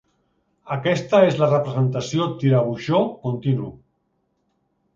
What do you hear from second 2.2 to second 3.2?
"tirabuixó